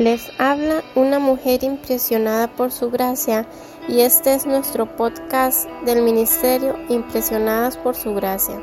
[0.00, 3.46] Les habla una mujer impresionada por su gracia
[3.86, 8.58] y este es nuestro podcast del Ministerio Impresionadas por su gracia.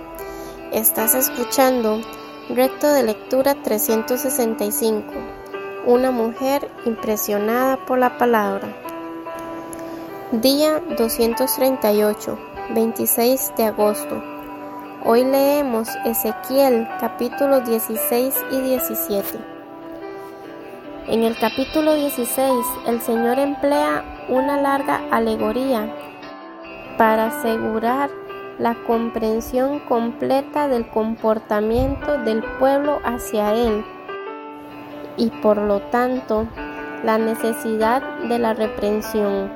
[0.73, 2.02] Estás escuchando
[2.50, 5.13] Recto de Lectura 365.
[5.86, 8.76] Una mujer impresionada por la palabra.
[10.31, 12.40] Día 238,
[12.74, 14.24] 26 de agosto.
[15.06, 19.56] Hoy leemos Ezequiel capítulos 16 y 17.
[21.09, 22.52] En el capítulo 16,
[22.85, 25.89] el Señor emplea una larga alegoría
[26.97, 28.09] para asegurar
[28.59, 33.85] la comprensión completa del comportamiento del pueblo hacia Él
[35.16, 36.45] y por lo tanto
[37.05, 39.49] la necesidad de la reprensión.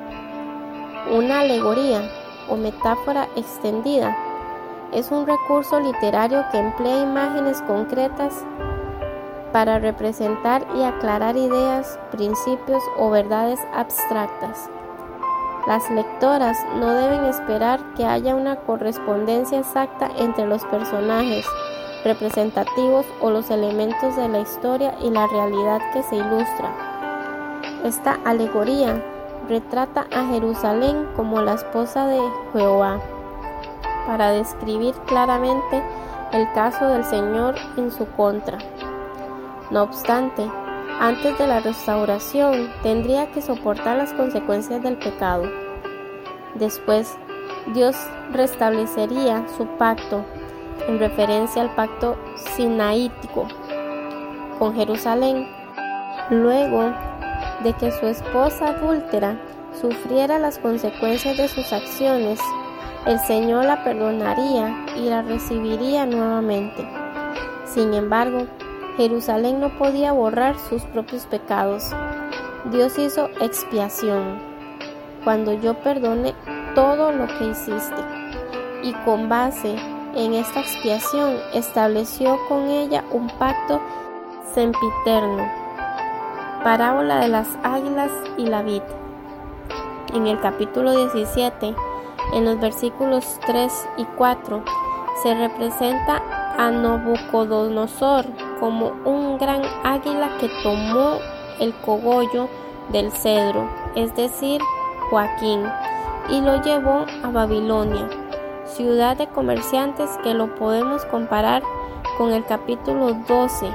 [1.10, 2.00] Una alegoría
[2.48, 4.16] o metáfora extendida
[4.90, 8.42] es un recurso literario que emplea imágenes concretas
[9.52, 14.70] para representar y aclarar ideas, principios o verdades abstractas.
[15.66, 21.46] Las lectoras no deben esperar que haya una correspondencia exacta entre los personajes
[22.04, 26.72] representativos o los elementos de la historia y la realidad que se ilustra.
[27.84, 29.00] Esta alegoría
[29.48, 32.20] retrata a Jerusalén como la esposa de
[32.52, 33.00] Jehová,
[34.06, 35.82] para describir claramente
[36.32, 38.58] el caso del Señor en su contra.
[39.72, 40.46] No obstante,
[41.00, 45.44] antes de la restauración tendría que soportar las consecuencias del pecado.
[46.56, 47.16] Después,
[47.72, 47.96] Dios
[48.32, 50.26] restablecería su pacto
[50.86, 52.18] en referencia al pacto
[52.54, 53.48] sinaítico
[54.58, 55.48] con Jerusalén.
[56.28, 56.92] Luego
[57.64, 59.40] de que su esposa adúltera
[59.80, 62.38] sufriera las consecuencias de sus acciones,
[63.06, 66.86] el Señor la perdonaría y la recibiría nuevamente.
[67.64, 68.46] Sin embargo,
[68.96, 71.84] Jerusalén no podía borrar sus propios pecados.
[72.70, 74.38] Dios hizo expiación
[75.24, 76.34] cuando yo perdoné
[76.74, 78.02] todo lo que hiciste
[78.82, 79.76] y con base
[80.14, 83.80] en esta expiación estableció con ella un pacto
[84.52, 85.50] sempiterno.
[86.62, 88.82] Parábola de las águilas y la vid.
[90.14, 91.74] En el capítulo 17,
[92.34, 94.62] en los versículos 3 y 4,
[95.22, 96.22] se representa
[96.58, 101.18] a Nabucodonosor como un gran águila que tomó
[101.58, 102.48] el cogollo
[102.92, 104.60] del cedro, es decir,
[105.10, 105.64] Joaquín,
[106.30, 108.08] y lo llevó a Babilonia,
[108.64, 111.64] ciudad de comerciantes que lo podemos comparar
[112.16, 113.66] con el capítulo 12,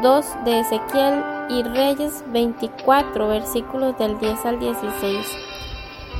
[0.00, 5.26] 2 de Ezequiel y Reyes 24, versículos del 10 al 16.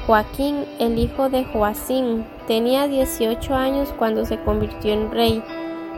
[0.06, 5.42] Joaquín, el hijo de Joacín, tenía 18 años cuando se convirtió en rey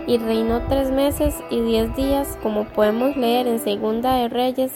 [0.09, 4.73] y reinó tres meses y diez días, como podemos leer en Segunda de Reyes,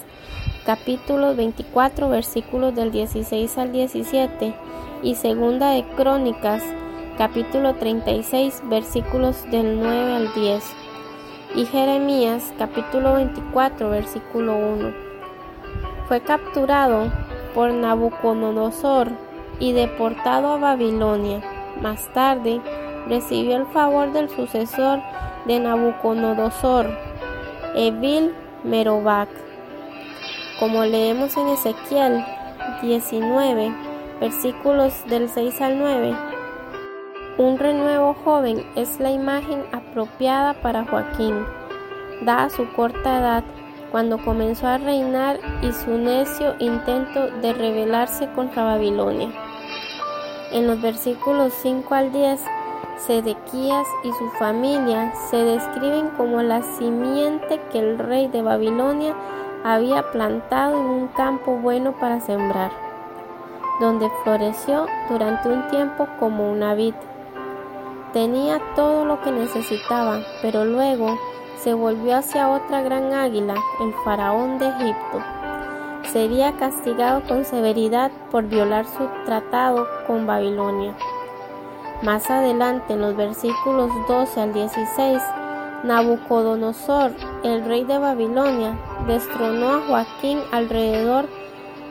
[0.67, 4.55] capítulo 24, versículos del 16 al 17,
[5.03, 6.63] y Segunda de Crónicas,
[7.17, 10.65] capítulo 36, versículos del 9 al 10,
[11.57, 14.93] y Jeremías, capítulo 24, versículo 1.
[16.09, 17.11] Fue capturado
[17.55, 19.09] por Nabucodonosor
[19.59, 21.41] y deportado a Babilonia.
[21.81, 22.61] Más tarde,
[23.09, 25.01] recibió el favor del sucesor
[25.47, 26.87] de Nabucodonosor,
[27.75, 29.29] Evil Merobac.
[30.59, 32.25] Como leemos en Ezequiel
[32.83, 33.73] 19,
[34.21, 36.15] versículos del 6 al 9,
[37.39, 41.45] un renuevo joven es la imagen apropiada para Joaquín,
[42.25, 43.45] da su corta edad,
[43.91, 49.31] cuando comenzó a reinar y su necio intento de rebelarse contra Babilonia.
[50.51, 52.41] En los versículos 5 al 10
[52.99, 59.15] Sedequías y su familia se describen como la simiente que el rey de Babilonia
[59.65, 62.71] había plantado en un campo bueno para sembrar,
[63.81, 66.95] donde floreció durante un tiempo como una vid.
[68.13, 71.17] Tenía todo lo que necesitaba, pero luego
[71.57, 75.23] se volvió hacia otra gran águila, el faraón de Egipto.
[76.13, 80.95] Sería castigado con severidad por violar su tratado con Babilonia.
[82.03, 85.23] Más adelante, en los versículos 12 al 16,
[85.85, 87.13] Nabucodonosor,
[87.45, 88.77] el rey de Babilonia,
[89.07, 91.29] destronó a Joaquín alrededor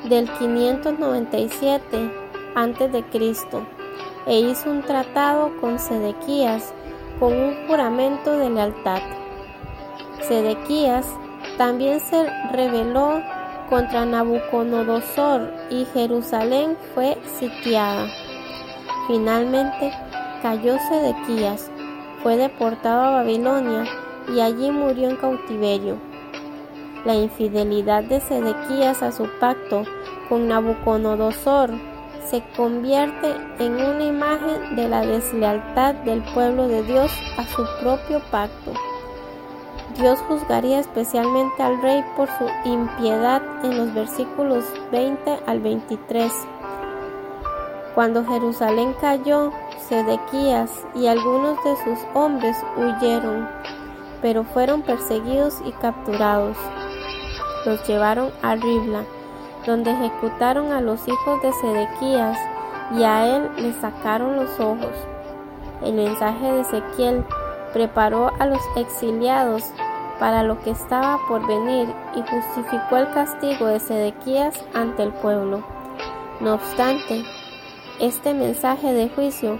[0.10, 2.12] del 597
[2.56, 3.44] a.C.
[4.28, 6.74] e hizo un tratado con Sedequías
[7.18, 9.00] con un juramento de lealtad.
[10.28, 11.08] Sedequías
[11.58, 13.22] también se rebeló
[13.70, 18.08] contra Nabucodonosor y Jerusalén fue sitiada.
[19.08, 19.92] Finalmente
[20.42, 21.70] cayó Sedequías,
[22.24, 23.86] fue deportado a Babilonia
[24.34, 25.98] y allí murió en cautiverio.
[27.06, 29.84] La infidelidad de Sedequías a su pacto
[30.30, 31.72] con Nabucodonosor
[32.26, 38.22] se convierte en una imagen de la deslealtad del pueblo de Dios a su propio
[38.32, 38.74] pacto.
[39.98, 46.32] Dios juzgaría especialmente al rey por su impiedad en los versículos 20 al 23.
[47.94, 49.52] Cuando Jerusalén cayó,
[49.88, 53.48] Sedequías y algunos de sus hombres huyeron,
[54.22, 56.58] pero fueron perseguidos y capturados.
[57.66, 59.04] Los llevaron a Ribla,
[59.66, 62.38] donde ejecutaron a los hijos de Sedequías
[62.98, 64.96] y a él le sacaron los ojos.
[65.84, 67.26] El mensaje de Ezequiel
[67.74, 69.64] preparó a los exiliados
[70.20, 75.64] para lo que estaba por venir y justificó el castigo de Sedequías ante el pueblo.
[76.40, 77.24] No obstante,
[78.00, 79.60] este mensaje de juicio